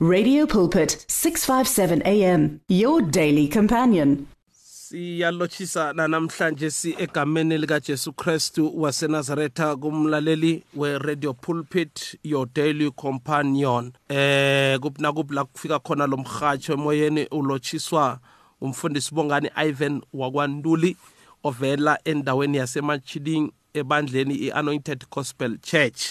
Radio 0.00 0.46
Pulpit 0.46 1.04
657 1.08 2.02
AM 2.06 2.60
your 2.68 3.02
daily 3.02 3.48
companion. 3.48 4.26
siyalotshisana 4.90 6.08
namhlanje 6.08 6.70
si 6.70 6.94
egameni 6.98 7.58
likajesu 7.58 8.12
kristu 8.12 8.82
wasenazaretha 8.82 9.76
kumlaleli 9.76 10.62
we-radio 10.76 11.34
pulpit 11.34 12.16
your 12.24 12.46
daily 12.54 12.90
companion 12.90 13.92
eh 14.08 14.78
nakuphi 14.98 15.34
la 15.34 15.44
kufika 15.44 15.78
khona 15.78 16.06
lo 16.06 16.16
mrhatsho 16.16 16.72
emoyeni 16.72 17.26
ulotshiswa 17.30 18.18
umfundisi 18.60 19.14
bongani 19.14 19.50
ivan 19.66 20.02
wakwanduli 20.14 20.96
ovela 21.44 21.98
endaweni 22.04 22.56
yasemachiding 22.58 23.52
ebandleni 23.74 24.34
i-anointed 24.34 25.04
gospel 25.10 25.58
church 25.58 26.02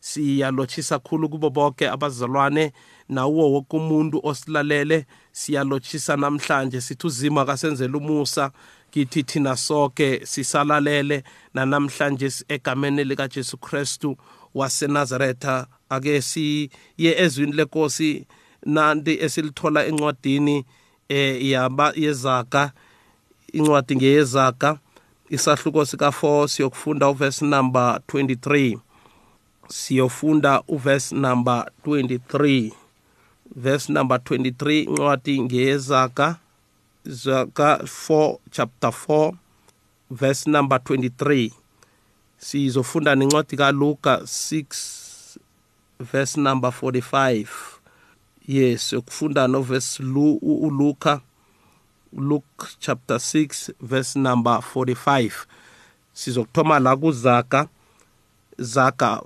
siyalotshisa 0.00 0.98
khulu 0.98 1.28
kubo 1.28 1.50
bonke 1.50 1.88
abazalwane 1.88 2.72
nawo 3.08 3.52
wonke 3.52 3.76
umuntu 3.76 4.20
osilalele 4.22 5.06
siyalotshisa 5.32 6.16
namhlanje 6.16 6.80
sithi 6.80 7.06
uzima 7.06 7.44
kasenzela 7.44 7.98
umusa. 7.98 8.50
Kithi 8.90 9.22
thina 9.22 9.56
sonke 9.56 10.26
sisalalele 10.26 11.22
nanamhlanje 11.54 12.30
egameni 12.48 13.04
likajesu 13.04 13.58
kristu 13.58 14.16
wasenazaretha 14.54 15.66
ake 15.88 16.22
siye 16.22 16.70
ezwini 16.96 17.52
lenkosi 17.52 18.26
nanti 18.66 19.18
esilithola 19.20 19.86
encwadini 19.86 20.64
eh 21.08 21.50
yaba 21.50 21.92
yezaga 21.96 22.72
incwadi 23.52 23.96
ngeyezaga 23.96 24.78
isahluko 25.30 25.82
sika4 25.82 26.48
siyokufunda 26.48 27.08
uverse 27.08 27.44
number 27.44 28.00
23 28.08 28.78
siyofunda 29.68 30.62
uverse 30.68 31.14
number 31.14 31.70
23 31.86 32.85
verse 33.54 33.92
number 33.92 34.18
23 34.18 34.82
incwadi 34.82 35.40
ngeyezaga 35.42 36.36
zaga 37.04 37.76
4 37.76 38.38
chapter 38.50 38.90
4 38.90 39.32
verse 40.10 40.50
number 40.50 40.78
23 40.78 41.50
sizofunda 42.38 43.14
nencwadi 43.14 43.56
kaluka 43.56 44.16
6 44.16 45.38
verse 46.00 46.40
number 46.40 46.70
45 46.70 47.46
yes 48.48 48.92
ukufunda 48.92 49.48
noverse 49.48 50.02
lu 50.02 50.34
uluka 50.42 51.20
luke 52.12 52.66
chapter 52.78 53.16
6 53.16 53.72
verse 53.80 54.18
number 54.18 54.62
45 54.74 55.32
sizokuthoma 56.12 56.78
la 56.78 56.96
kuzaga 56.96 57.68
zaga 58.58 59.22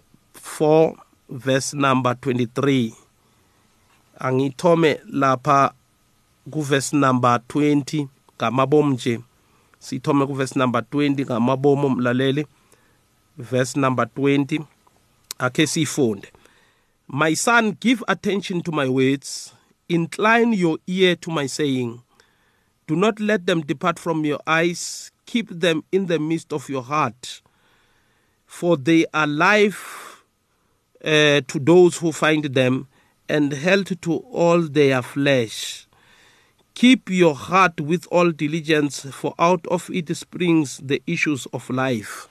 4 0.61 0.95
verse 1.29 1.77
number 1.77 2.13
23 2.13 2.93
angithome 4.21 5.01
lapha 5.13 5.73
kuverse 6.51 6.97
number 6.97 7.41
20 7.49 8.07
ngamabomu 8.37 8.91
nje. 8.95 9.21
Sithome 9.79 10.27
kuverse 10.27 10.59
number 10.59 10.81
20 10.83 11.25
ngamabomu 11.25 11.87
omlaleli 11.87 12.47
verse 13.39 13.81
number 13.81 14.05
20 14.07 14.61
akhe 15.39 15.67
siyifunde. 15.67 16.29
My 17.09 17.35
son 17.35 17.77
give 17.81 18.05
attention 18.09 18.63
to 18.63 18.73
my 18.73 18.89
words. 18.89 19.53
Incline 19.89 20.53
your 20.53 20.79
ear 20.87 21.17
to 21.17 21.31
my 21.31 21.47
saying. 21.49 22.01
Do 22.87 22.95
not 22.97 23.19
let 23.21 23.47
them 23.47 23.61
depart 23.63 23.99
from 23.99 24.25
your 24.25 24.39
eyes. 24.47 25.11
Keep 25.27 25.49
them 25.61 25.83
in 25.91 26.07
the 26.07 26.19
midst 26.19 26.53
of 26.53 26.69
your 26.69 26.83
heart. 26.83 27.43
For 28.47 28.77
they 28.77 29.07
are 29.13 29.27
life 29.27 30.23
uh, 31.05 31.41
to 31.47 31.59
those 31.59 31.97
who 31.99 32.13
find 32.13 32.45
them 32.45 32.87
and 33.31 33.53
health 33.53 34.01
to 34.01 34.17
all 34.33 34.63
their 34.63 35.03
flesh. 35.03 35.87
Keep 36.75 37.11
your 37.11 37.35
heart 37.35 37.81
with 37.81 38.07
all 38.11 38.31
diligence, 38.31 39.07
for 39.11 39.35
out 39.39 39.67
of 39.67 39.91
it 39.91 40.15
springs 40.17 40.81
the 40.83 41.03
issues 41.07 41.47
of 41.53 41.71
life. 41.71 42.29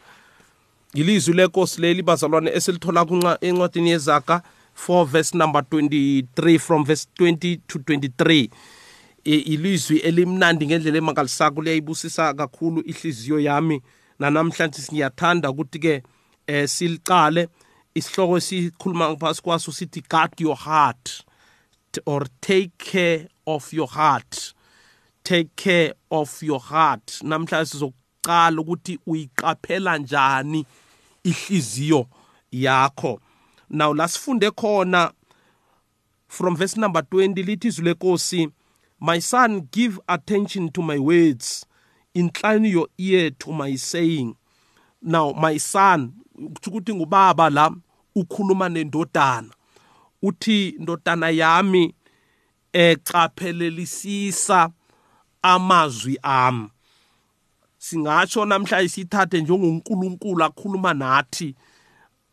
Ilizwi 0.94 1.34
lenkosi 1.34 1.82
leli 1.82 2.02
bazalwane 2.02 2.52
esilithola 2.52 3.38
encwadini 3.42 3.90
yezaga 3.90 4.42
4 4.88 5.06
verse 5.06 5.38
number 5.38 5.62
23 5.62 6.58
from 6.58 6.86
verse 6.86 7.08
20 7.20 7.60
to 7.68 7.80
23 7.80 8.50
ilizwi 9.24 9.98
elimnandi 9.98 10.68
ngendlela 10.68 10.98
emangalisako 10.98 11.62
liyayibusisa 11.62 12.34
kakhulu 12.34 12.84
ihliziyo 12.86 13.40
yami 13.40 13.82
nanamhlanje 14.20 14.82
siyathanda 14.82 15.50
ukuthi 15.50 15.80
ke 15.80 16.04
eh 16.48 16.68
silicale 16.68 17.48
isihloko 17.96 18.38
esikhuluma 18.38 19.16
phasi 19.16 19.42
kwaso 19.42 19.72
sithi 19.72 20.02
guard 20.10 20.40
your 20.40 20.58
heart 20.58 21.24
or 22.06 22.28
take 22.42 22.72
care 22.78 23.28
of 23.46 23.74
your 23.74 23.88
heart 23.90 24.54
take 25.30 25.56
care 25.56 25.94
of 26.12 26.44
your 26.44 26.60
heart. 26.60 27.22
Namhlanje 27.24 27.66
sizokuqala 27.66 28.62
ukuthi 28.62 29.00
uyiqaphela 29.08 29.98
njani 29.98 30.66
ihliziyo 31.24 32.08
yakho. 32.52 33.20
Now 33.70 33.94
lasifunde 33.94 34.52
khona 34.52 35.12
from 36.28 36.56
verse 36.56 36.78
number 36.78 37.02
20 37.02 37.44
lithi 37.44 37.68
izwi 37.68 37.86
lenkosi 37.86 38.52
my 39.00 39.20
son 39.20 39.62
give 39.72 40.00
attention 40.08 40.70
to 40.70 40.82
my 40.82 40.98
words. 41.00 41.66
Incline 42.14 42.66
your 42.66 42.88
ear 42.98 43.30
to 43.32 43.52
my 43.52 43.76
saying. 43.76 44.36
Now 45.02 45.34
my 45.34 45.58
son 45.58 46.14
ukuthi 46.68 46.94
ngubaba 46.94 47.50
la 47.50 47.72
ukhuluma 48.16 48.70
nendodana. 48.70 49.50
Uthi 50.22 50.76
ndodana 50.80 51.30
yami 51.30 51.94
ecaphelelisisa 52.74 54.70
amazwi 55.42 56.20
ami. 56.24 56.70
Singatsho 57.78 58.46
namhlanje 58.46 58.90
sithathe 58.90 59.42
njengonkulunkulu 59.42 60.44
akhuluma 60.44 60.94
nathi 60.94 61.56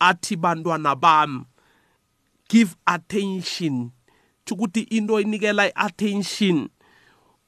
athi 0.00 0.36
bantwana 0.36 0.94
bami 0.96 1.44
give 2.48 2.76
attention. 2.86 3.90
Ukuthi 4.50 4.80
into 4.80 5.14
oyinikela 5.14 5.66
i-attention 5.66 6.68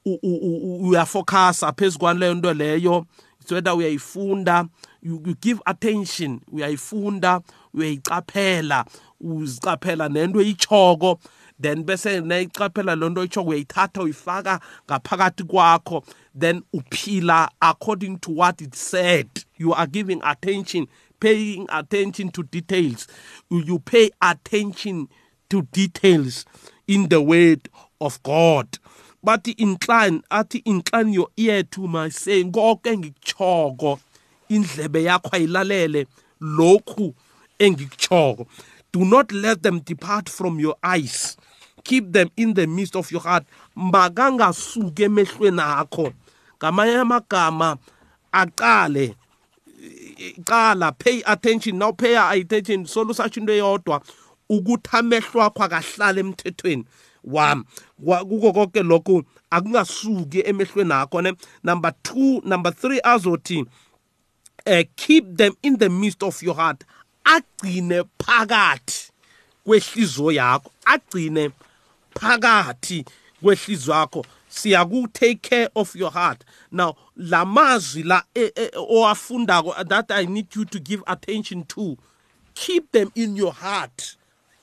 uyafocasa 0.05 1.71
phezu 1.71 1.99
kwaleyo 1.99 2.33
nto 2.33 2.53
leyo. 2.53 3.05
Whether 3.51 3.71
uyayifunda 3.71 4.65
you, 5.01 5.21
you 5.25 5.35
give 5.41 5.61
attention 5.65 6.41
uyayifunda 6.51 7.41
uyayicaphela 7.73 8.85
uzicaphela 9.21 10.09
nento 10.09 10.41
eyichoko 10.41 11.19
then 11.61 11.83
bese 11.83 12.21
nayicaphela 12.21 12.95
lo 12.95 13.09
nto 13.09 13.23
ichoko 13.23 13.49
uyayithatha 13.49 14.01
uyifaka 14.01 14.59
ngaphakathi 14.85 15.43
kwakho 15.43 16.03
then 16.39 16.61
uphila 16.73 17.49
according 17.61 18.17
to 18.17 18.31
what 18.31 18.61
it 18.61 18.75
said. 18.75 19.27
You 19.57 19.73
are 19.73 19.87
giving 19.87 20.21
attention 20.23 20.87
paying 21.19 21.67
attention 21.69 22.29
to 22.31 22.43
details. 22.43 23.07
You 23.49 23.79
pay 23.79 24.09
attention 24.21 25.09
to 25.49 25.63
details 25.63 26.45
in 26.87 27.09
the 27.09 27.21
word 27.21 27.67
of 27.99 28.21
god 28.23 28.77
bathi 29.23 29.51
incline 29.57 30.21
athi 30.29 30.61
incline 30.65 31.13
your 31.13 31.29
ear 31.37 31.63
to 31.63 31.87
my 31.87 32.09
saying 32.09 32.51
konke 32.51 32.89
engikuchoko 32.89 33.99
indlebe 34.49 35.03
yakho 35.03 35.29
ayilalele 35.31 36.07
lokhu 36.41 37.13
engikuchoko 37.59 38.47
do 38.91 39.05
not 39.05 39.31
let 39.31 39.61
them 39.61 39.79
depart 39.79 40.29
from 40.29 40.59
your 40.59 40.75
eyes. 40.83 41.37
Keep 41.83 42.11
them 42.11 42.29
in 42.35 42.53
the 42.53 42.67
midst 42.67 42.95
of 42.95 43.11
your 43.11 43.21
heart. 43.21 43.45
Makangasuki 43.77 45.05
emehlweni 45.05 45.61
akho. 45.61 46.13
Ngamanye 46.59 46.97
amagama 46.97 47.77
aqale 48.33 49.15
qala 50.43 50.97
pay 50.97 51.21
attention. 51.25 51.77
Now 51.77 51.91
pay 51.91 52.15
attention. 52.15 52.85
Solo 52.85 53.13
satsho 53.13 53.37
into 53.37 53.53
eyodwa 53.53 54.01
ukuthi 54.49 54.89
amehlo 54.91 55.43
akho 55.43 55.63
akahlala 55.63 56.19
emthethweni. 56.19 56.85
Wami. 57.23 57.63
Kuko 58.05 58.53
konke 58.53 58.83
lokho 58.83 59.23
akungasuki 59.51 60.39
emehlweni 60.45 60.93
akho 60.93 61.21
ne 61.21 61.33
number 61.63 61.93
2 62.03 62.45
number 62.45 62.71
3 62.71 62.99
azothi 63.03 63.65
uh, 64.67 64.83
keep 64.95 65.37
them 65.37 65.53
in 65.63 65.77
the 65.77 65.89
midst 65.89 66.23
of 66.23 66.41
your 66.43 66.55
heart. 66.55 66.83
Agcine 67.25 68.03
phakathi 68.19 69.11
kwehliziyo 69.65 70.31
yakho. 70.31 70.71
Agcine 70.85 71.51
phakathi 72.15 73.05
kwehliziyo 73.41 73.95
yakho. 73.95 74.25
Siyaku 74.49 75.07
take 75.13 75.41
care 75.41 75.69
of 75.75 75.95
your 75.95 76.11
heart. 76.11 76.43
Now 76.71 76.95
lamazwi 77.17 78.03
la 78.03 78.23
owafundako 78.75 79.87
that 79.87 80.09
i 80.11 80.25
need 80.25 80.47
you 80.55 80.65
to 80.65 80.79
give 80.79 81.03
attention 81.05 81.63
to 81.65 81.97
keep 82.55 82.91
them 82.91 83.11
in 83.15 83.35
your 83.35 83.53
heart. 83.53 84.15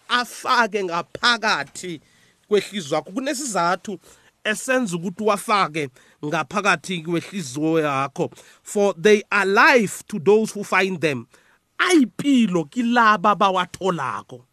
Afake 0.08 0.84
ngaphakathi 0.84 2.00
kwehliziyo 2.48 2.96
yakho 2.96 3.10
kunesizathu 3.12 3.98
esenza 4.44 4.96
ukuthi 4.96 5.24
wafake 5.24 5.88
ngaphakathi 6.24 7.02
kwehliziyo 7.02 7.80
yakho. 7.80 8.30
For 8.62 8.94
they 9.02 9.22
are 9.30 9.50
life 9.50 10.02
to 10.08 10.18
those 10.18 10.52
who 10.52 10.64
find 10.64 11.00
them. 11.00 11.26
Ayipilo 11.78 12.64
kilaba 12.64 13.34
bawatholako 13.34 14.44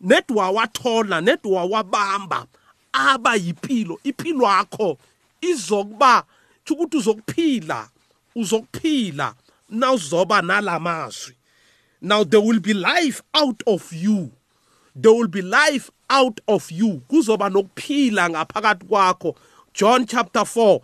net 0.00 0.30
wawathola 0.30 1.20
net 1.20 1.44
wawabamba 1.44 2.46
aba 2.92 3.34
yipilo 3.34 4.00
impilo 4.04 4.46
yakho 4.46 4.98
izokuba 5.40 6.24
ukuthi 6.70 6.96
uzokuphila 6.96 7.88
uzokuphila. 8.34 9.34
Nawuzoba 9.70 10.42
nalamazwi 10.42 11.34
now 12.02 12.24
there 12.24 12.40
will 12.40 12.58
be 12.58 12.74
life 12.74 13.22
out 13.32 13.62
of 13.64 13.92
you. 13.92 14.32
There 14.94 15.12
will 15.12 15.28
be 15.28 15.40
life 15.40 15.88
out 16.12 16.40
of 16.46 16.70
you. 16.70 17.02
Kuzoba 17.08 17.48
nokuphila 17.48 18.30
ngaphakathi 18.30 18.86
kwakho. 18.86 19.34
John 19.74 20.06
chapter 20.06 20.42
4 20.42 20.80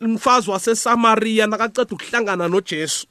umfazi 0.00 0.50
waseSamaria 0.50 1.46
nakaceda 1.46 1.94
ukuhlangana 1.94 2.48
noJesu. 2.48 3.06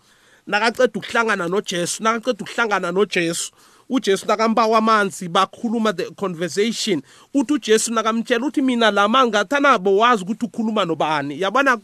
Nakaceda 0.48 1.00
ukuhlangana 1.00 1.48
noJesu 1.48 2.04
nakaceda 2.04 2.44
ukuhlangana 2.44 2.92
noJesu. 2.92 3.52
uJesu 3.90 4.28
nakambawa 4.28 4.78
amanzi 4.78 5.30
bakhuluma 5.30 5.94
the 5.94 6.04
conversation. 6.12 7.02
Uthi 7.34 7.54
uJesu 7.54 7.94
nakamtshela 7.94 8.46
uthi 8.46 8.62
mina 8.62 8.92
lama 8.92 9.28
ngathanabo 9.28 9.98
wazi 9.98 10.24
ukuthi 10.24 10.46
ukhuluma 10.46 10.86
nobani. 10.86 11.42
Yabona 11.42 11.78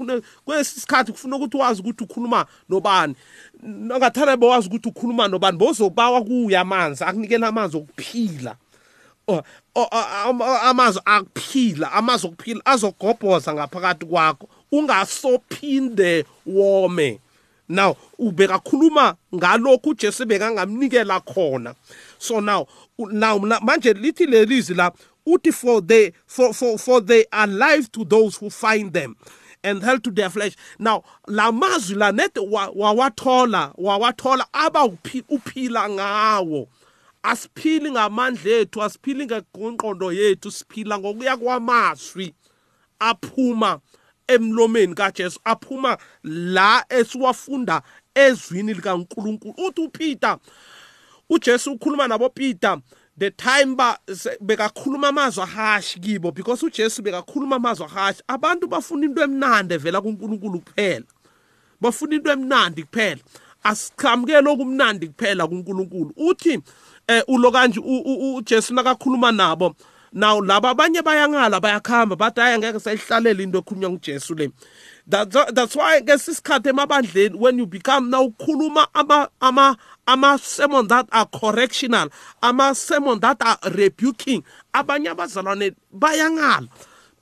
kwesisikhathi 0.45 1.11
kufuna 1.11 1.35
ukuthi 1.35 1.57
wazi 1.57 1.81
ukuthi 1.81 2.03
ukhuluma 2.03 2.45
nobani. 2.69 3.15
Ngathana 3.65 4.47
wazi 4.47 4.67
ukuthi 4.67 4.89
ukhuluma 4.89 5.27
nobani 5.27 5.57
bozobawa 5.57 6.23
kuya 6.23 6.61
amanzi 6.61 7.03
akunikela 7.03 7.47
amanzi 7.47 7.77
okuphila. 7.77 8.55
Amazwi 10.63 11.01
akuphila 11.05 11.91
amazwi 11.91 12.29
okuphila 12.29 12.65
azogobhoza 12.65 13.53
ngaphakathi 13.53 14.05
kwakho. 14.05 14.49
Ungasophinde 14.71 16.25
wome. 16.45 17.19
Now 17.69 17.95
ubekakhuluma 18.19 19.15
ngalokhu 19.35 19.89
uJesu 19.89 20.25
bekangamnikela 20.25 21.19
khona. 21.21 21.75
So 22.17 22.39
now 22.39 22.67
now 22.97 23.39
manje 23.39 23.93
lithi 23.93 24.25
lelizwi 24.25 24.75
la 24.75 24.91
uthi 25.25 25.53
for 25.53 25.81
they 25.81 26.11
for 26.27 26.53
for 26.53 26.77
for 26.77 27.01
they 27.01 27.25
are 27.31 27.47
life 27.47 27.91
to 27.93 28.03
those 28.03 28.35
who 28.37 28.49
find 28.49 28.91
them 28.93 29.15
and 29.63 29.81
health 29.81 30.03
to 30.03 30.11
their 30.11 30.29
flesh. 30.29 30.55
Now 30.77 31.03
la 31.27 31.51
mazwi 31.51 31.95
la 31.95 32.11
net 32.11 32.35
wawathola 32.35 33.73
wawathola 33.77 34.45
aba 34.53 34.85
uphila 35.29 35.89
ngawo. 35.89 36.67
Asiphili 37.23 37.91
ngamandla 37.91 38.51
ethu 38.51 38.83
asiphili 38.83 39.25
ngegqondo 39.25 40.11
yethu 40.11 40.51
siphila 40.51 40.99
ngokuya 40.99 41.37
kwamazwi 41.37 42.33
aphuma 42.99 43.79
emlomeni 44.27 44.95
kaJesu 44.95 45.39
aphuma 45.43 45.97
la 46.23 46.85
esiwafunda 46.89 47.81
ezwini 48.15 48.73
likaNkuluNkulu. 48.73 49.53
Uthi 49.57 49.81
uPeter 49.81 50.37
uJesu 51.29 51.71
ukhuluma 51.71 52.07
nabo 52.07 52.29
Peter 52.29 52.81
the 53.17 53.31
time 53.31 53.75
ba 53.75 53.99
bekakhuluma 54.41 55.07
amazwi 55.07 55.43
ahash 55.43 55.99
kibo 55.99 56.31
because 56.31 56.65
uJesu 56.65 57.01
bekakhuluma 57.01 57.55
amazwi 57.55 57.85
ahash. 57.85 58.21
Abantu 58.27 58.67
bafuna 58.67 59.05
into 59.05 59.21
emnandi 59.21 59.73
evela 59.73 60.01
kuNkulunkulu 60.01 60.59
kuphela. 60.59 61.05
Bafuna 61.81 62.15
into 62.15 62.31
emnandi 62.31 62.83
kuphela. 62.83 63.21
Asikhamukele 63.63 64.49
okumnandi 64.49 65.07
kuphela 65.07 65.47
kuNkulunkulu. 65.47 66.13
Uthi 66.17 66.59
eh 67.07 67.23
ulo 67.27 67.51
kanje 67.51 67.79
uJesu 67.79 68.73
nakakhuluma 68.73 69.31
nabo. 69.31 69.75
Now 70.15 70.39
laba 70.41 70.69
abanye 70.69 71.01
bayangala 71.01 71.59
bayakhamba 71.59 72.15
bathi 72.15 72.41
hayi 72.41 72.57
ngeke 72.57 72.79
sayihlalela 72.79 73.41
into 73.41 73.57
ekhulunywa 73.61 73.89
nguJesu 73.89 74.37
le. 74.37 74.51
That's, 75.07 75.75
why 75.75 76.01
ngesisikhathi 76.01 76.69
emabandleni 76.69 77.35
when 77.35 77.57
you 77.57 77.65
become 77.65 78.09
now 78.09 78.27
ukhuluma 78.29 78.87
ama 78.93 79.29
ama 79.41 79.75
ama 80.07 80.37
sermon 80.37 80.87
that 80.87 81.07
are 81.11 81.25
correctional 81.25 82.09
ama 82.41 82.75
sermon 82.75 83.19
that 83.19 83.37
are 83.41 83.57
rebuking 83.71 84.43
abanye 84.73 85.09
abazalwane 85.09 85.75
bayangala. 85.91 86.67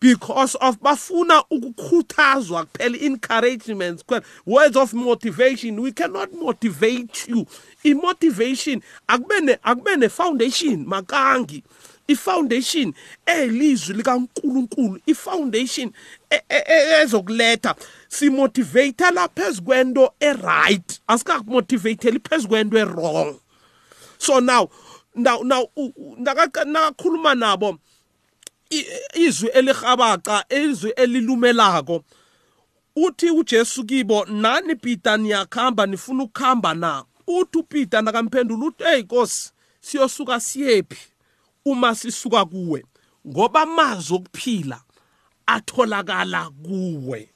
Because 0.02 0.56
of 0.56 0.80
bafuna 0.82 1.44
ukukhuthazwa 1.50 2.66
kuphela 2.66 2.98
encouragements 2.98 4.04
kuphela. 4.04 4.24
Words 4.46 4.76
of 4.76 4.94
motivation 4.94 5.80
we 5.80 5.92
cannot 5.94 6.34
motivate 6.34 7.28
you. 7.30 7.46
I-motivation 7.86 8.82
akube 9.08 9.42
ne 9.42 9.56
akube 9.64 9.98
ne 9.98 10.10
foundation 10.10 10.86
makangi. 10.86 11.64
Ifoundation 12.08 12.94
elizwi 13.26 13.96
likaNkuluNkulu 13.96 15.00
ifoundation 15.06 15.92
ezokuletha. 17.02 17.76
Simotivate 18.10 19.12
la 19.14 19.28
phezukwento 19.30 20.14
eright. 20.20 21.00
Asikakumotivate 21.08 22.20
phezukwento 22.20 22.78
errong 22.78 23.40
so 24.18 24.40
now 24.40 24.70
now 25.16 25.42
now 25.42 25.68
nakakhuluma 26.20 27.36
nabo 27.36 27.80
izwi 29.14 29.50
elihabaca 29.50 30.46
izwi 30.50 30.90
elilumelako. 30.90 32.04
Uthi 32.96 33.30
uJesu 33.30 33.86
kibo 33.86 34.26
nani 34.26 34.76
Peter 34.76 35.20
niyakhamba 35.20 35.86
nifuna 35.86 36.24
ukukhamba 36.24 36.74
na? 36.74 37.06
Uthi 37.28 37.58
uPeter 37.58 38.02
nakamphendula 38.04 38.66
uthi 38.66 38.84
hey 38.84 39.02
Nkosi 39.02 39.52
siyosuka 39.82 40.40
siyephi 40.40 41.12
uma 41.66 41.96
sisuka 41.96 42.46
kuwe? 42.46 42.86
Ngoba 43.28 43.62
amazwi 43.62 44.16
okuphila 44.18 44.82
atholakala 45.46 46.50
kuwe. 46.50 47.30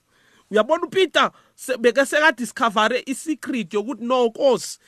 Uyabona 0.52 0.84
uPeter 0.84 1.32
beke 1.80 2.06
sekade 2.06 2.38
discover 2.38 3.02
isecret 3.06 3.74
yokuthi 3.74 4.04
no 4.04 4.28
Nkosi 4.28 4.80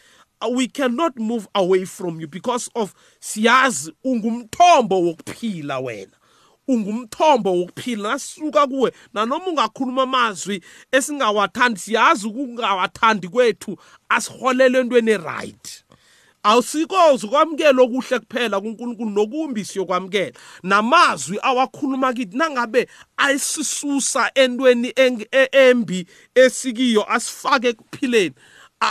we 0.52 0.68
cannot 0.68 1.18
move 1.18 1.48
away 1.56 1.86
from 1.86 2.22
you 2.22 2.28
because 2.28 2.70
of 2.76 2.94
siyazi 3.20 3.94
ungumthombo 4.04 5.02
wokuphila 5.02 5.80
wena. 5.80 6.17
Ungumthombo 6.68 7.54
wokuphila 7.54 8.10
nasuka 8.10 8.68
kuwe. 8.68 8.92
Nanoma 9.14 9.48
ungakhuluma 9.48 10.02
amazwi 10.04 10.62
esingawathandi 10.92 11.80
siyazi 11.80 12.28
ukungawathandi 12.28 13.28
kwethu 13.28 13.78
asiholele 14.10 14.80
entweni 14.80 15.18
right 15.18 15.84
awusikoze 16.44 17.28
ukwamukela 17.28 17.82
okuhle 17.82 18.20
kuphela 18.20 18.62
kuNkulunkulu 18.62 19.10
nokumbi 19.12 19.66
siyokwamukela. 19.66 20.32
Namazwi 20.64 21.40
awakhuluma 21.42 22.14
kithi 22.14 22.38
nangabe 22.38 22.88
ayisisusa 23.18 24.32
entweni 24.36 24.94
embi 25.52 26.08
esikiyo 26.36 27.12
asifake 27.12 27.74
kuphileni 27.74 28.36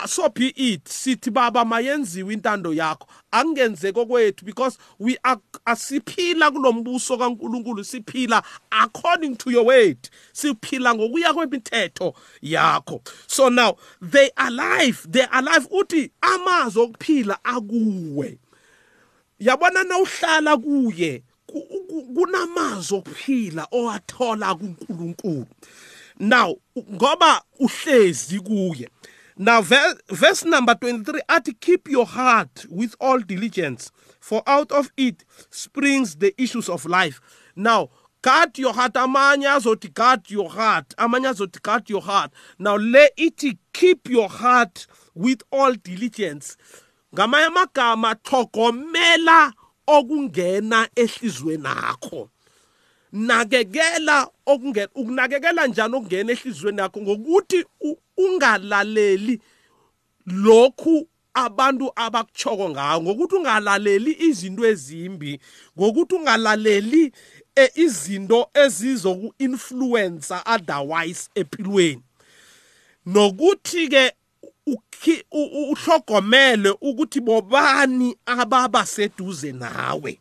so 0.07 0.29
be 0.29 0.49
it 0.57 0.85
sithi 0.85 1.31
baba 1.31 1.65
mayenziwe 1.65 2.35
intando 2.35 2.75
yakho. 2.75 3.07
Angenzeke 3.33 4.05
kwethu 4.05 4.45
because 4.45 4.79
we 4.99 5.17
are 5.25 5.41
asiphila 5.65 6.51
kulombuso 6.51 7.17
kaNkuluNkulu 7.17 7.85
siphila 7.85 8.43
according 8.73 9.37
to 9.37 9.51
your 9.51 9.65
word. 9.65 9.99
Siphila 10.33 10.95
ngokuya 10.95 11.35
kwemithetho 11.35 12.15
yakho. 12.43 13.01
So 13.27 13.49
now 13.49 13.77
they 14.01 14.31
are 14.37 14.49
alive 14.49 15.07
they 15.09 15.23
are 15.23 15.39
alive 15.39 15.69
uthi 15.71 16.11
amazwi 16.21 16.83
okuphila 16.83 17.39
akuwe. 17.45 18.39
Yabona 19.39 19.85
nawuhlala 19.85 20.57
kuye 20.57 21.23
kunamazwi 22.15 22.99
okuphila 22.99 23.69
owathola 23.71 24.55
kuNkulunkulu. 24.55 25.47
Now 26.19 26.57
ngoba 26.77 27.43
uhlezi 27.61 28.41
kuye 28.41 28.89
Now, 29.39 29.61
verse, 29.61 29.97
verse 30.09 30.45
number 30.47 30.75
23 30.75 31.21
at 31.29 31.47
keep 31.61 31.89
your 31.89 32.07
heart 32.07 32.65
with 32.71 32.95
all 32.99 33.19
diligence, 33.19 33.91
for 34.19 34.43
out 34.47 34.73
of 34.73 34.91
it 34.97 35.25
springs 35.51 36.17
the 36.17 36.35
issues 36.41 36.71
of 36.71 36.87
life. 36.87 37.21
Now, 37.55 37.91
guard 38.23 38.59
your 38.59 38.73
heart. 38.73 38.95
Amanye 38.95 39.45
azothi 39.45 39.93
guard 39.93 40.31
your 40.31 40.49
heart. 40.49 40.95
Amanye 40.97 41.35
azothi 41.35 41.61
guard 41.61 41.91
your 41.91 42.01
heart. 42.01 42.33
Now, 42.59 42.77
let 42.77 43.13
it 43.19 43.59
keep 43.75 44.09
your 44.09 44.31
heart 44.31 44.87
with 45.15 45.43
all 45.53 45.75
diligence. 45.75 46.57
Ngamanye 47.15 47.51
amagama 47.51 48.15
thogomela 48.15 49.53
okungena 49.87 50.89
ehlizweni 50.97 51.63
nakho. 51.63 52.31
Nakekela 53.13 54.29
okungena 54.47 54.89
ukunakekela 54.95 55.67
njani 55.67 55.95
okungena 55.97 56.33
ehlizweni 56.33 56.81
yakho? 56.81 57.01
Ngokuthi 57.03 57.65
ungalaleli 58.17 59.41
lokhu 60.27 61.09
abantu 61.35 61.93
abakuchoko 61.97 62.71
ngawo. 62.71 63.03
Ngokuthi 63.03 63.35
ungalaleli 63.35 64.17
izinto 64.21 64.67
ezimbi. 64.67 65.41
Ngokuthi 65.79 66.15
ungalaleli 66.15 67.13
e, 67.57 67.71
izinto 67.75 68.49
ezizoku-influencer 68.55 70.43
otherwise 70.47 71.31
empilweni 71.35 72.03
nokuthi 73.07 73.89
ke 73.89 74.13
uhlogomele 75.71 76.71
ukuthi 76.81 77.21
bobani 77.21 78.17
ababa 78.27 78.87
seduze 78.87 79.53
nawe. 79.53 80.19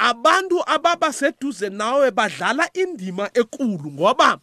Abantu 0.00 0.62
ababa 0.66 1.12
seduze 1.12 1.68
nawe 1.68 2.10
badlala 2.10 2.70
indima 2.72 3.30
ekulu 3.34 3.92
ngoba 3.92 4.38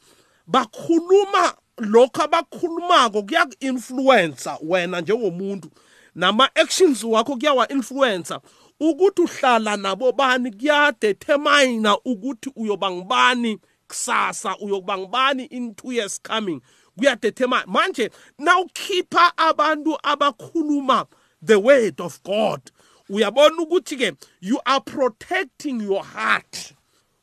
bakhuluma 0.48 1.54
lokho 1.78 2.24
abakhulumako 2.24 3.24
kuyaku-influencer 3.24 4.58
wena 4.62 5.02
njengomuntu. 5.02 5.70
Nama-actions 6.16 7.04
wakho 7.04 7.36
kuyawa-influencer. 7.38 8.40
Ukuthi 8.80 9.22
uhlala 9.22 9.78
nabo 9.78 10.12
bani 10.12 10.52
kuyadetermine 10.52 11.98
ukuthi 12.06 12.52
uyoba 12.56 12.92
ngibani 12.92 13.60
kusasa 13.88 14.58
uyokuba 14.58 14.98
ngibani 14.98 15.44
in 15.44 15.70
2 15.70 15.94
years 15.94 16.22
coming. 16.22 16.62
Kuyadetermine 16.98 17.64
manje 17.66 18.12
nawukhipha 18.40 19.38
abantu 19.38 19.98
abakhuluma 20.04 21.06
the 21.46 21.56
word 21.56 22.02
of 22.02 22.24
God. 22.24 22.62
Uyabona 23.10 23.62
ukuthi 23.62 23.98
ke 23.98 24.14
you 24.42 24.60
are 24.66 24.82
protecting 24.82 25.82
your 25.82 26.04
heart. 26.04 26.74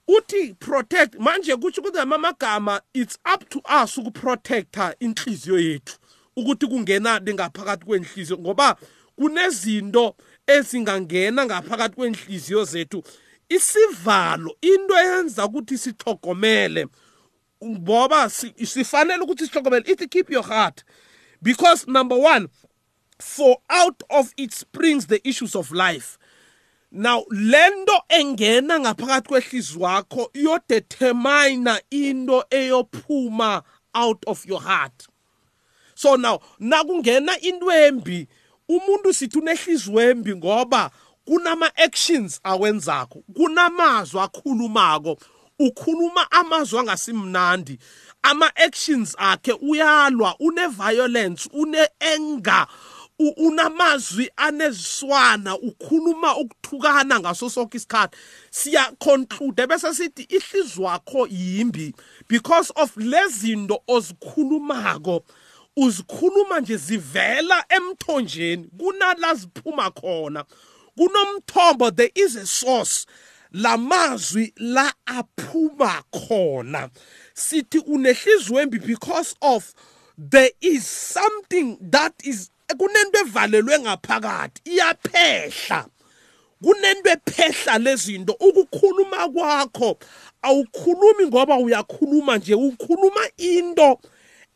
Uthi 0.08 0.54
protect 0.58 1.14
manje 1.18 1.56
kutsho 1.56 1.80
ukuthi 1.80 1.98
amagama 1.98 2.80
it's 2.94 3.18
up 3.24 3.48
to 3.48 3.60
us 3.82 3.98
ukuprotecta 3.98 4.94
inhliziyo 5.00 5.58
yethu 5.58 5.98
ukuthi 6.36 6.66
kungena 6.66 7.20
ngaphakathi 7.20 7.84
kwenhliziyo 7.84 8.38
ngoba 8.38 8.76
kunezinto 9.16 10.16
ezingangena 10.46 11.46
ngaphakathi 11.46 11.96
kwenhliziyo 11.96 12.64
zethu. 12.64 13.02
Isivalo 13.48 14.56
into 14.60 14.94
eyenza 14.94 15.44
ukuthi 15.44 15.78
sihlogomele 15.78 16.86
ngoba 17.64 18.30
sifanele 18.30 19.22
ukuthi 19.22 19.46
sihlogomele 19.46 19.92
ithi 19.92 20.08
keep 20.08 20.30
your 20.30 20.44
heart. 20.44 20.84
Because 21.42 21.86
number 21.86 22.16
1 22.16 22.48
for 23.24 23.56
out 23.70 24.02
of 24.10 24.32
it 24.36 24.52
springs 24.52 25.06
the 25.06 25.26
issues 25.26 25.56
of 25.56 25.72
life. 25.72 26.18
Now 26.92 27.24
lento 27.30 28.02
engena 28.08 28.80
ngaphakathi 28.80 29.28
kwehliziyo 29.28 29.80
wakho 29.80 30.30
iyodetermine 30.34 31.80
into 31.90 32.44
eyophuma 32.50 33.62
out 33.94 34.22
of 34.26 34.46
your 34.46 34.60
heart. 34.60 35.06
So 35.94 36.16
now 36.16 36.40
nakungena 36.60 37.40
into 37.42 37.66
embi 37.66 38.28
umuntu 38.68 39.14
sithi 39.14 39.38
unehliziyo 39.38 40.00
embi 40.00 40.36
ngoba 40.36 40.90
kunama 41.24 41.76
actions 41.76 42.40
awenzakho 42.44 43.22
kunamazwi 43.34 44.20
akhulumako 44.20 45.18
ukhuluma 45.58 46.30
amazwi 46.30 46.78
angasimnandi 46.78 47.78
ama 48.22 48.56
actions 48.56 49.16
akhe 49.18 49.52
uyalwa 49.52 50.36
une 50.40 50.68
violence 50.68 51.48
une 51.52 51.88
anger 52.00 52.66
unamazwi 53.18 54.30
aneziswana 54.36 55.58
ukhuluma 55.58 56.36
ukuthukana 56.36 57.20
ngaso 57.20 57.50
sonke 57.50 57.76
isikhathi. 57.76 58.18
Siya 58.50 58.92
conclude 58.98 59.66
bese 59.66 59.94
sithi 59.94 60.22
ihliziyo 60.22 60.86
wakho 60.86 61.26
yimbi. 61.26 61.94
Because 62.28 62.72
of 62.76 62.96
lezinto 62.96 63.82
ozikhulumako 63.88 65.24
uzikhuluma 65.76 66.60
nje 66.60 66.76
zivela 66.76 67.64
emthonjeni 67.68 68.68
kunala 68.78 69.34
ziphuma 69.34 69.90
khona. 69.90 70.44
Kunomthombo 70.98 71.90
there 71.96 72.10
is 72.14 72.36
a 72.36 72.46
source 72.46 73.06
lamazwi 73.52 74.52
la 74.56 74.92
aphuma 75.06 76.02
khona. 76.12 76.90
Sithi 77.34 77.78
unehliziyo 77.78 78.60
embi 78.60 78.78
because 78.78 79.34
of 79.40 79.72
there 80.18 80.50
is 80.60 80.86
something 80.86 81.78
that 81.80 82.12
is 82.24 82.50
kunento 82.72 83.20
evalelwe 83.20 83.78
ngaphakathi 83.78 84.62
iyaphehla. 84.64 85.86
Kunento 86.62 87.10
ephehla 87.10 87.78
lezinto. 87.78 88.32
Ukukhuluma 88.32 89.28
kwakho 89.28 89.98
awukhulumi 90.42 91.26
ngoba 91.26 91.56
uyakhuluma 91.56 92.36
nje 92.36 92.54
ukhuluma 92.54 93.20
into 93.36 93.98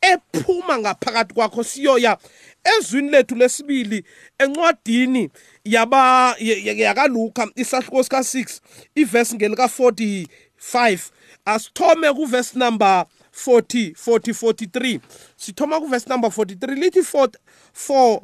ephuma 0.00 0.78
ngaphakathi 0.78 1.34
kwakho. 1.34 1.64
Siyoya 1.64 2.18
ezwini 2.64 3.10
lethu 3.10 3.34
lesibili 3.34 4.04
encwadini 4.38 5.30
yaba 5.64 6.34
yakaluka 6.38 7.48
isahluko 7.56 8.02
sika 8.02 8.18
6 8.18 8.60
iverse 8.94 9.36
ngelika 9.36 9.64
45 9.64 10.98
asithome 11.44 12.12
kuverse 12.12 12.58
number 12.58 13.06
40 13.38 13.94
40 13.94 14.32
43 14.32 15.00
sithoma 15.36 15.80
kuverse 15.80 16.08
number 16.08 16.30
43 16.30 16.74
lithi 16.76 17.02
for 17.02 17.28
for 17.72 18.22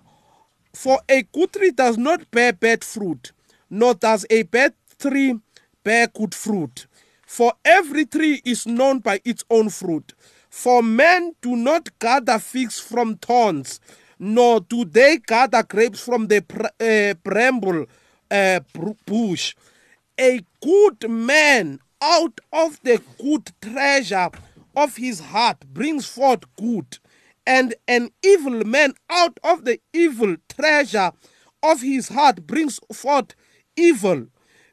for 0.72 1.00
a 1.08 1.22
good 1.22 1.52
tree 1.52 1.70
does 1.70 1.96
not 1.96 2.20
bear 2.30 2.52
bad 2.52 2.84
fruit 2.84 3.32
nor 3.70 3.94
does 3.94 4.26
a 4.30 4.42
bad 4.42 4.72
tree 4.98 5.38
bear 5.82 6.06
good 6.08 6.34
fruit. 6.34 6.86
For 7.26 7.52
every 7.64 8.06
tree 8.06 8.40
is 8.44 8.66
known 8.66 9.00
by 9.00 9.20
its 9.24 9.44
own 9.50 9.70
fruit. 9.70 10.14
For 10.50 10.82
men 10.82 11.34
do 11.42 11.56
not 11.56 11.98
gather 11.98 12.38
figs 12.38 12.78
from 12.80 13.16
thorns 13.16 13.80
nor 14.18 14.60
do 14.60 14.84
they 14.84 15.18
gather 15.18 15.62
grapes 15.64 16.00
from 16.00 16.28
the 16.28 16.38
uh, 16.80 17.14
bramble 17.22 17.86
uh, 18.30 18.60
bush. 19.04 19.54
A 20.18 20.40
good 20.62 21.10
man 21.10 21.80
out 22.00 22.38
of 22.52 22.80
the 22.84 23.02
good 23.20 23.50
treasure 23.60 24.30
of 24.76 24.96
his 24.96 25.20
heart 25.20 25.64
brings 25.72 26.06
forth 26.06 26.44
good, 26.56 26.98
and 27.46 27.74
an 27.86 28.10
evil 28.22 28.64
man 28.64 28.94
out 29.10 29.38
of 29.42 29.64
the 29.64 29.80
evil 29.92 30.36
treasure 30.48 31.12
of 31.62 31.80
his 31.80 32.08
heart 32.08 32.46
brings 32.46 32.78
forth 32.92 33.34
evil, 33.76 34.26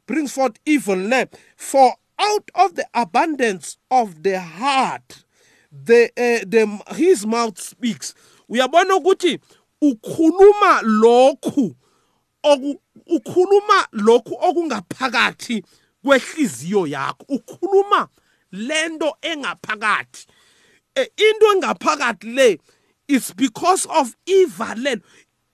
brings 0.05 0.33
forth 0.33 0.57
evil. 0.65 1.25
For 1.55 1.95
out 2.19 2.51
of 2.55 2.75
the 2.75 2.87
abundance 2.93 3.77
of 3.89 4.23
the 4.23 4.39
heart, 4.39 5.23
the, 5.71 6.05
uh, 6.17 6.45
the 6.47 6.81
his 6.95 7.25
mouth 7.25 7.59
speaks. 7.59 8.13
We 8.47 8.59
are 8.59 8.67
Uyabona 8.67 8.95
ukuthi 8.95 9.39
ukhuluma 9.81 10.81
lokhu 10.81 11.75
ukhuluma 13.07 13.87
lokhu 13.91 14.37
okungaphakathi 14.41 15.63
kwehliziyo 16.03 16.87
yakho 16.87 17.25
ukhuluma 17.29 18.07
lento 18.51 19.13
engaphakathi. 19.21 20.25
Eh, 20.95 21.05
into 21.17 21.45
engaphakathi 21.55 22.35
le 22.35 22.57
is 23.07 23.33
because 23.33 23.85
of 23.87 24.15
ivalelo 24.25 25.01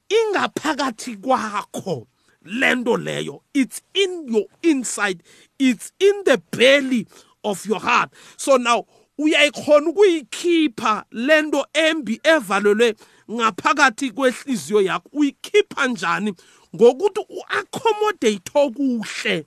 ingaphakathi 0.10 1.18
kwakho 1.18 2.08
lento 2.46 2.98
leyo. 2.98 3.42
It's 3.54 3.82
in 3.94 4.27
your 4.27 4.46
inside 4.63 5.24
it's 5.60 5.92
in 6.00 6.24
the 6.25 6.42
belly 6.51 7.08
of 7.44 7.66
your 7.66 7.80
heart. 7.80 8.12
So 8.38 8.58
now 8.58 8.86
uyayikhona 9.20 9.89
ukuyikhipha 9.89 11.06
lento 11.12 11.66
embi 11.74 12.20
evalelwe 12.24 12.96
ngaphakathi 13.32 14.12
kwehliziyo 14.12 14.82
yakho. 14.82 15.10
Uyikhipha 15.13 15.88
njani? 15.88 16.34
Ngokuthi 16.75 17.25
uaccommodate 17.30 18.51
okuhle 18.54 19.46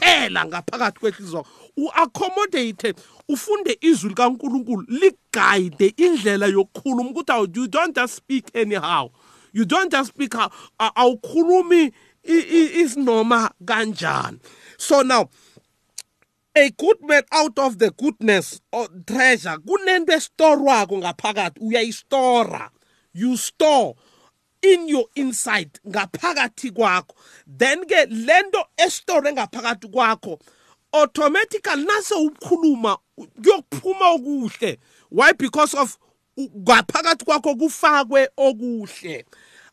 phela 0.00 0.44
ngaphakathi 0.46 1.00
kwehliziyo 1.00 1.46
uaccommodate 1.76 2.94
ufunde 3.28 3.78
izwi 3.80 4.08
likaNkuluNkulu 4.08 4.84
liguide 4.88 5.94
indlela 5.96 6.46
yokukhuluma 6.46 7.10
ukuthi 7.10 7.56
you 7.56 7.66
don't 7.66 7.94
just 7.96 8.16
speak 8.16 8.54
anyhow. 8.54 9.10
You 9.52 9.64
don't 9.64 9.90
just 9.90 10.10
speak 10.10 10.34
awukhulumi 10.78 11.92
isinoma 12.24 13.50
kanjani. 13.64 14.40
So 14.78 15.02
now 15.02 15.30
a 16.56 16.70
good 16.70 16.98
man 17.02 17.22
out 17.32 17.58
of 17.58 17.78
the 17.78 17.90
goodness 17.90 18.60
or 18.72 18.88
treasure 19.06 19.58
kunento 19.58 20.12
estorwako 20.12 20.98
ngaphakathi 20.98 21.60
uyayistora. 21.60 22.70
You 23.12 23.36
store 23.36 23.94
in 24.62 24.88
your 24.88 25.06
inside 25.14 25.78
ngaphakathi 25.86 26.70
kwakho. 26.72 27.14
Then 27.46 27.84
ke 27.84 28.06
lento 28.10 28.64
estore 28.76 29.32
ngaphakathi 29.32 29.88
kwakho 29.92 30.40
automatically 30.94 31.84
nase 31.84 32.14
ukukhuluma 32.14 32.98
kuyokuphuma 33.16 34.10
okuhle. 34.10 34.78
Why? 35.10 35.32
Because 35.32 35.74
of 35.74 35.98
ngaphakathi 36.38 37.24
kwakho 37.24 37.54
kufakwe 37.54 38.28
okuhle. 38.36 39.24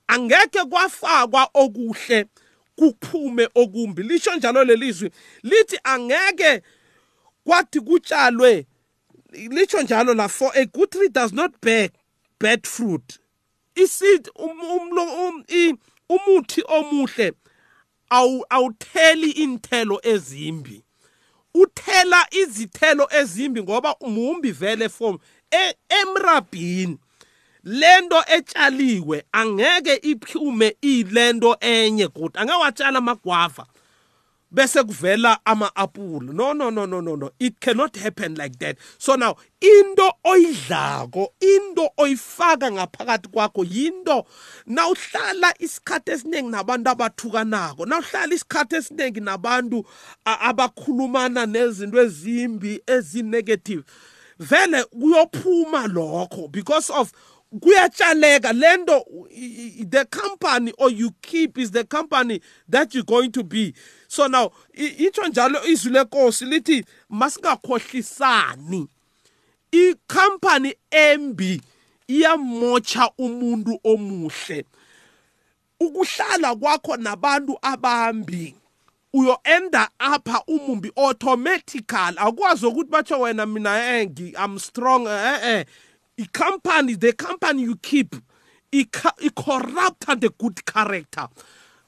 Angeke 0.07 0.65
kwafakwa 0.69 1.49
okuhle 1.53 2.25
kuphume 2.75 3.49
okumbi. 3.55 4.03
Lisho 4.03 4.35
njalo 4.35 4.63
lelizwi 4.63 5.11
lithi 5.43 5.79
angeke 5.83 6.61
kwathi 7.43 7.79
kutshalwe 7.79 8.65
lisho 9.31 9.81
njalo 9.81 10.13
la 10.13 10.27
for 10.27 10.51
a 10.55 10.65
good 10.65 10.91
tree 10.91 11.09
does 11.09 11.33
not 11.33 11.51
bear 11.61 11.89
bad 12.39 12.67
fruit. 12.67 13.19
Iseed 13.75 14.29
umlo 14.35 15.03
um, 15.03 15.43
umuthi 16.09 16.63
omuhle 16.67 17.33
awutheli 18.49 19.31
inthelo 19.31 19.99
ezimbi. 20.03 20.83
Uthela 21.53 22.27
izithelo 22.31 23.07
ezimbi 23.11 23.63
ngoba 23.63 23.95
umumbi 23.99 24.51
vele 24.51 24.89
form 24.89 25.17
e, 25.51 25.75
emrabhini. 26.01 26.97
Lento 27.63 28.23
etshaliwe 28.27 29.23
angeke 29.31 29.95
iphume 29.95 30.75
ilento 30.81 31.57
enye 31.59 32.07
kodwa 32.07 32.41
angeke 32.41 32.57
watshala 32.57 32.97
amagwava. 32.97 33.65
Bese 34.51 34.83
kuvela 34.83 35.39
ama-apula. 35.45 36.33
No 36.33 36.53
no 36.53 36.69
no 36.69 36.85
no 36.85 37.01
no 37.01 37.15
no. 37.15 37.31
It 37.39 37.59
cannot 37.59 37.95
happen 37.95 38.35
like 38.35 38.59
that. 38.59 38.77
So 38.97 39.15
now 39.15 39.37
into 39.61 40.11
oyidlako 40.25 41.27
into 41.39 41.89
oyifaka 41.97 42.71
ngaphakathi 42.71 43.29
kwakho 43.29 43.63
yinto. 43.63 44.25
Nawuhlala 44.67 45.53
isikhathi 45.59 46.11
esiningi 46.11 46.49
nabantu 46.51 46.89
abathukanako. 46.89 47.85
Nawuhlala 47.85 48.33
isikhathi 48.33 48.75
esiningi 48.75 49.19
nabantu 49.19 49.85
abakhulumana 50.25 51.45
nezinto 51.45 52.01
ezimbi 52.01 52.81
ezinegative. 52.87 53.83
Vele 54.39 54.83
kuyophuma 54.83 55.87
lokho 55.87 56.51
because 56.51 56.89
of 56.89 57.13
kuyatshaleka 57.59 58.53
lento 58.53 59.03
the 59.89 60.05
company 60.09 60.73
or 60.77 60.89
you 60.89 61.11
keep 61.21 61.57
is 61.57 61.71
the 61.71 61.83
company 61.83 62.41
that 62.69 62.93
you're 62.93 63.03
going 63.03 63.31
to 63.31 63.43
be. 63.43 63.73
So 64.07 64.27
now 64.27 64.51
itsho 64.73 65.27
njalo 65.27 65.65
izwi 65.65 65.91
lenkosi 65.91 66.45
lithi 66.45 66.85
masingakhohlisani. 67.09 68.87
I-company 69.71 70.75
embi 70.91 71.61
iyamotsha 72.07 73.11
umuntu 73.17 73.79
omuhle. 73.83 74.65
Ukuhlala 75.79 76.55
kwakho 76.55 76.97
nabantu 76.97 77.57
abambi 77.61 78.55
uyo-enda 79.13 79.89
apha 79.99 80.43
umumbi 80.47 80.91
automatical 80.95 82.13
akwazi 82.17 82.65
ukuthi 82.65 82.89
batsho 82.89 83.19
wena 83.19 83.45
mina 83.45 83.99
eh 83.99 84.09
I'm 84.37 84.59
strong 84.59 85.07
eh 85.07 85.39
eh. 85.43 85.65
I-company 86.21 86.95
the 86.95 87.13
company 87.13 87.63
you 87.63 87.75
keep 87.75 88.15
i-corrupta 88.71 90.15
the 90.15 90.29
good 90.29 90.65
character. 90.65 91.27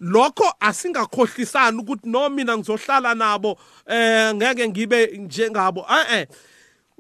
Lokho 0.02 0.54
asingakhohlisani 0.60 1.80
ukuthi 1.82 2.06
no 2.06 2.30
mina 2.30 2.58
ngizohlala 2.58 3.16
nabo 3.16 3.58
eh 3.88 4.34
ngeke 4.34 4.68
ngibe 4.68 5.18
njengabo. 5.18 5.86
Eh 5.90 6.14
eh 6.14 6.28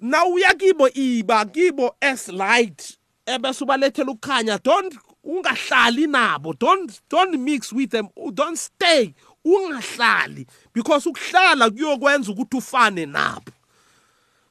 nawuya 0.02 0.54
kibo 0.54 0.90
iba 0.90 1.46
kibo 1.46 1.96
as 2.02 2.30
light 2.30 2.98
ebese 3.26 3.64
ubalethela 3.64 4.12
ukukhanya 4.12 4.58
don't 4.64 4.96
ungahlali 5.26 6.08
nabo 6.08 6.54
don't 6.58 7.02
don't 7.10 7.38
mix 7.40 7.74
with 7.74 7.92
them 7.92 8.08
don't 8.34 8.58
stay 8.58 9.14
ungahlali. 9.46 10.48
Because 10.74 11.10
ukuhlala 11.10 11.70
kuyokwenza 11.70 12.32
ukuthi 12.32 12.58
ufane 12.58 13.06
nabo. 13.06 13.52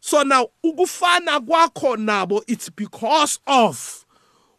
So 0.05 0.25
now 0.25 0.51
ukufana 0.65 1.41
kwakho 1.41 1.97
nabo 1.97 2.43
it's 2.49 2.69
because 2.71 3.39
of 3.47 4.05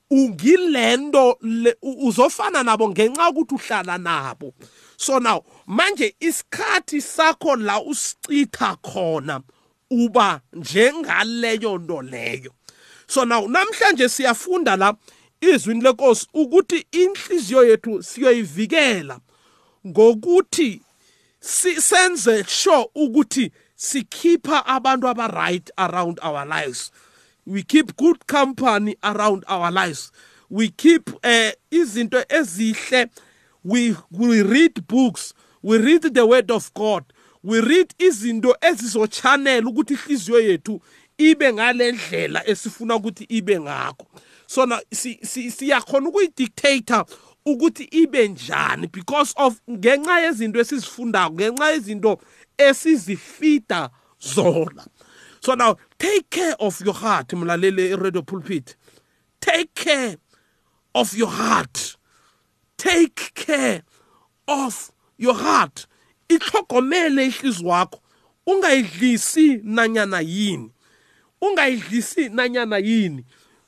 ungilento 0.09 1.37
uzofana 1.81 2.63
nabo 2.63 2.89
ngenxa 2.89 3.29
ukuthi 3.29 3.55
uhlala 3.55 3.97
nabo. 3.97 4.53
So 4.97 5.19
now 5.19 5.43
manje 5.67 6.15
isikhathi 6.19 7.01
sakho 7.01 7.55
la 7.55 7.81
usichitha 7.81 8.77
khona 8.81 9.41
uba 9.91 10.41
njengaleyo 10.53 11.77
nto 11.77 12.01
leyo. 12.01 12.51
So 13.07 13.25
now 13.25 13.47
namhlanje 13.47 14.09
siyafunda 14.09 14.75
la 14.75 14.95
izwini 15.41 15.81
lenkosi 15.81 16.27
ukuthi 16.33 16.85
inhliziyo 16.91 17.63
yethu 17.63 18.03
siyoyivikela 18.03 19.19
ngokuthi 19.87 20.81
senze 21.79 22.43
sure 22.43 22.85
ukuthi 22.95 23.51
sikhipha 23.83 24.65
abantu 24.65 25.07
aba-right 25.07 25.69
around 25.77 26.19
our 26.23 26.45
lives. 26.45 26.91
We 27.45 27.63
keep 27.63 27.97
good 27.97 28.25
company 28.27 28.95
around 29.03 29.43
our 29.47 29.71
lives. 29.71 30.11
We 30.49 30.69
keep 30.69 31.09
uh, 31.23 31.51
izinto 31.71 32.23
ezihle. 32.29 33.09
We, 33.63 33.95
we 34.11 34.41
read 34.41 34.87
books. 34.87 35.33
We 35.61 35.77
read 35.79 36.13
the 36.13 36.25
word 36.25 36.49
of 36.51 36.73
god. 36.73 37.03
We 37.43 37.59
read 37.59 37.93
izinto 37.99 38.55
ezizochanela 38.61 39.69
ukuthi 39.69 39.93
ihliziyo 39.93 40.39
yethu 40.39 40.81
ibe 41.17 41.53
ngale 41.53 41.91
ndlela 41.91 42.47
esifuna 42.47 42.95
ukuthi 42.95 43.23
ibe 43.23 43.59
ngakho. 43.59 44.07
So 44.47 44.65
na 44.65 44.81
siyakhona 45.51 46.09
ukuyidictator 46.09 47.05
ukuthi 47.45 47.83
ibe 47.83 48.27
njani 48.27 48.87
because 48.87 49.33
of 49.37 49.59
ngenxa 49.69 50.19
yezinto 50.19 50.59
esizifundayo 50.59 51.31
ngenxa 51.31 51.71
yezinto 51.71 52.19
esizifida 52.57 53.89
zona. 54.21 54.85
So 55.41 55.55
now 55.55 55.75
take 55.97 56.29
care 56.29 56.55
of 56.59 56.81
your 56.81 56.93
heart 56.95 57.33
mlaleli 57.33 57.95
radio 58.01 58.21
pulpit. 58.21 58.75
Take 59.41 59.73
care 59.75 60.17
of 60.95 61.13
your 61.13 61.29
heart. 61.29 61.97
Take 62.77 63.33
care 63.35 63.83
of 64.47 64.91
your 65.17 65.35
heart. 65.35 65.87
Ihlogomele 66.29 67.25
ihliziyo 67.25 67.69
wakho 67.69 67.99
ungayidlisi 68.45 69.59
nanyana 69.63 70.19
yini? 70.21 70.71
Ungayidlisi 71.41 72.29
nanyana 72.29 72.77
yini? 72.77 73.25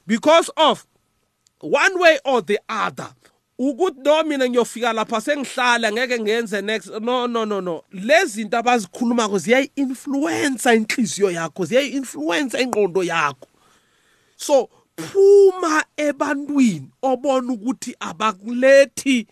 Because 0.08 0.52
of 0.58 0.86
one 1.62 2.00
way 2.00 2.20
or 2.26 2.42
the 2.42 2.60
other 2.70 3.14
ukuthi 3.60 4.02
no 4.04 4.24
mina 4.24 4.50
ngiyofika 4.50 4.94
lapha 4.94 5.22
sengihlala 5.22 5.92
ngeke 5.92 6.20
ngenze 6.20 6.62
next 6.62 6.90
no 7.02 7.28
no 7.28 7.46
no 7.46 7.62
no. 7.62 7.84
Lezi 7.92 8.34
zinto 8.34 8.58
abazikhulumako 8.58 9.38
ziyayi-influensa 9.38 10.74
inhliziyo 10.74 11.32
yakho 11.32 11.66
ziyayi-influensa 11.66 12.60
ingqondo 12.60 13.04
yakho. 13.04 13.48
So 14.38 14.70
phuma 14.98 15.86
ebantwini 15.98 16.90
obona 17.02 17.54
ukuthi 17.54 17.96
abakulethi 18.00 19.28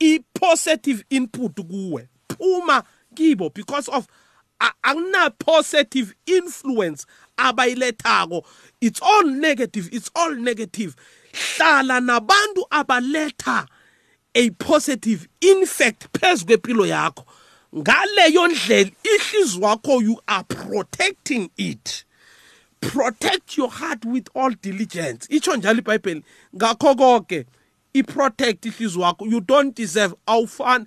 i-positive 0.00 1.04
input 1.10 1.60
kuwe. 1.60 2.08
Phuma 2.28 2.82
kibo 3.14 3.50
because 3.54 3.88
of 3.88 4.06
akuna-positive 4.60 6.14
influence 6.26 7.06
abayilethako. 7.38 8.44
It's 8.80 9.00
all 9.02 9.24
negative 9.24 9.88
it's 9.92 10.10
all 10.14 10.34
negative. 10.34 10.96
Hlala 11.32 12.00
nabantu 12.00 12.62
abaletha 12.70 13.66
a 14.34 14.50
positive 14.50 15.28
infect 15.40 16.08
phezu 16.12 16.46
kwempilo 16.46 16.86
yakho. 16.86 17.24
Ngaleyo 17.76 18.48
ndlela 18.48 18.90
ihliziyo 19.04 19.60
wakho 19.66 20.02
you 20.02 20.20
are 20.26 20.44
protecting 20.44 21.50
it. 21.56 22.04
Protect 22.80 23.56
your 23.56 23.70
heart 23.70 24.04
with 24.04 24.28
all 24.34 24.50
diligence. 24.62 25.26
Itsho 25.30 25.56
njalo 25.56 25.78
ibhayibheli 25.78 26.22
ngakho 26.56 26.94
konke 26.94 27.46
iprotect 27.94 28.66
ihliziyo 28.66 29.00
wakho 29.02 29.26
you 29.26 29.40
don't 29.40 29.76
deserve 29.76 30.14
awufani 30.26 30.86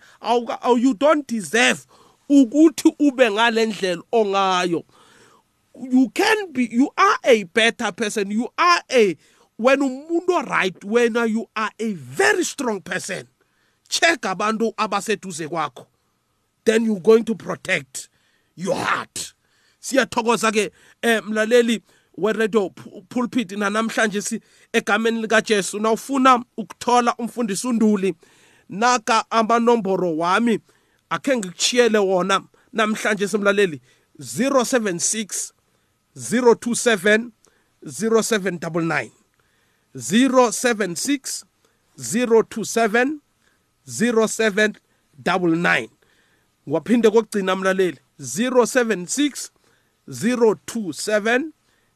you 0.81 0.93
don't 0.93 1.27
deserve 1.27 1.85
ukuthi 2.29 2.95
ube 2.99 3.31
ngale 3.31 3.65
ndlela 3.65 4.03
ongayo. 4.11 4.83
You 5.79 6.09
can 6.09 6.51
be 6.53 6.67
you 6.71 6.89
are 6.97 7.17
a 7.23 7.43
better 7.43 7.91
person. 7.91 8.31
You 8.31 8.49
are 8.57 8.81
a 8.91 9.15
when 9.57 9.79
umuntu 9.79 10.49
right 10.49 10.79
wena 10.81 11.29
you 11.29 11.47
are 11.55 11.71
a 11.79 11.93
very 11.93 12.43
strong 12.43 12.81
person. 12.81 13.27
Check 13.89 14.21
abantu 14.21 14.73
abaseduze 14.75 15.47
kwakho. 15.47 15.85
Then 16.65 16.85
you 16.85 16.99
going 16.99 17.23
to 17.25 17.35
protect 17.35 18.09
your 18.55 18.75
heart. 18.75 19.33
Siyathokoza 19.79 20.51
ke 20.51 20.71
eh 21.01 21.21
mlaleli 21.21 21.81
weredio 22.17 22.69
pulpit 23.09 23.51
nanamhlanje 23.51 24.41
egameni 24.73 25.21
lika 25.21 25.41
Jesu 25.41 25.79
nawufuna 25.79 26.43
ukuthola 26.57 27.15
umfundisi 27.15 27.67
unduli 27.67 28.15
naka 28.69 29.25
amanomboro 29.31 30.17
wami. 30.17 30.59
Akhe 31.09 31.37
ngikuchiyele 31.37 31.97
wona 31.97 32.41
namhlanje 32.73 33.27
simlaleli 33.27 33.81
076 34.19 35.51
027 36.15 37.29
0799 37.85 39.09
076 39.95 41.43
027 41.97 43.17
0799 43.87 45.89
waphinde 46.67 47.09
kokugcina 47.09 47.55
mlaleli 47.55 47.99
076 48.19 49.49
027 50.09 51.43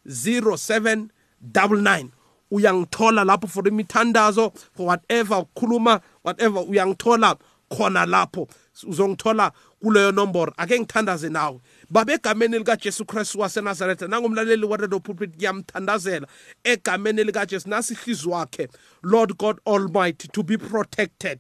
0799 0.08 2.08
uyangithola 2.52 3.24
lapho 3.24 3.48
for 3.48 3.68
imithandazo 3.68 4.54
for 4.78 4.86
whatever 4.88 5.38
ukukhuluma 5.38 6.02
whatever 6.24 6.64
uyangithola 6.70 7.36
khona 7.70 8.06
lapho. 8.06 8.48
Uzongithola 8.88 9.52
kuleyo 9.82 10.12
nomboro. 10.12 10.54
Ake 10.58 10.80
ngithandaze 10.80 11.30
nawe. 11.30 11.60
Babe 11.90 12.14
egameni 12.14 12.58
likajesu 12.58 13.06
kristu 13.06 13.40
wasenazaretha 13.40 14.08
nangumlaleli 14.08 14.66
waredo 14.66 15.00
pulpit 15.00 15.36
ngiyamthandazela. 15.36 16.28
Egameni 16.64 17.24
likajesu 17.24 17.70
nasi 17.70 17.94
ihlizi 17.94 18.30
wakhe 18.30 18.68
lord 19.04 19.38
god 19.38 19.58
almighty 19.66 20.28
to 20.28 20.44
be 20.44 20.58
protected. 20.58 21.40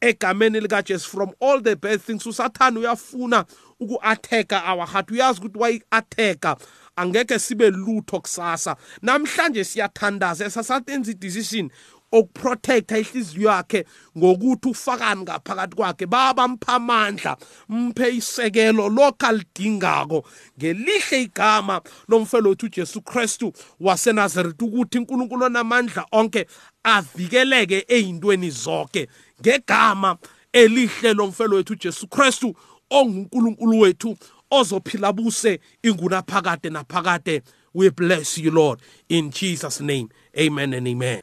Egameni 0.00 0.60
likajesu 0.60 1.10
from 1.10 1.30
all 1.40 1.62
the 1.62 1.76
bad 1.76 2.00
things 2.00 2.26
usathane 2.26 2.78
uyafuna 2.78 3.44
uku-atheka 3.80 4.62
our 4.72 4.86
heart. 4.86 5.10
Uyazi 5.10 5.40
ukuthi 5.40 5.58
wayi-atheka 5.58 6.56
angeke 6.96 7.38
sibe 7.38 7.70
lutho 7.70 8.20
kusasa. 8.20 8.76
Namhlanje 9.02 9.64
siyathandaza. 9.64 10.44
Esasatenza 10.44 11.10
i-decision 11.10 11.70
okuprotecta 12.12 12.98
ihliziyo 12.98 13.50
yakhe 13.50 13.84
ngokuthi 14.18 14.68
ufakani 14.68 15.22
ngaphakathi 15.22 15.76
kwakhe. 15.76 16.06
Baba 16.06 16.48
mpha 16.48 16.74
amandla 16.74 17.36
mphe 17.68 18.16
isekelo 18.16 18.88
lokho 18.88 19.26
alidingako. 19.26 20.24
Ngelihle 20.58 21.22
igama 21.22 21.80
lomfelowethu 22.08 22.66
ujesu 22.66 23.00
kristu 23.02 23.52
wasenazaretha 23.80 24.64
ukuthi 24.64 24.98
unkulunkulu 24.98 25.44
onamandla 25.44 26.06
onke 26.12 26.46
avikeleke 26.82 27.84
eyintweni 27.88 28.50
zonke. 28.50 29.08
Ngegama 29.40 30.16
elihle 30.52 31.14
lomfelowethu 31.14 31.72
ujesu 31.72 32.06
kristu 32.06 32.54
ongunkulunkulu 32.90 33.80
wethu 33.80 34.16
ozophila 34.50 35.12
buse 35.12 35.60
ingunaphakade 35.82 36.70
naphakade. 36.70 37.42
We 37.72 37.88
bless 37.90 38.36
you 38.38 38.50
lord. 38.50 38.80
In 39.08 39.30
jesus 39.30 39.80
name 39.80 40.08
amen 40.36 40.74
and 40.74 40.88
amen. 40.88 41.22